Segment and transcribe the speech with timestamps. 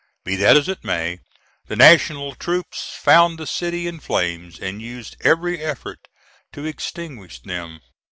[0.23, 1.19] Be that as it may,
[1.67, 6.07] the National troops found the city in flames, and used every effort
[6.53, 7.81] to extinguish them.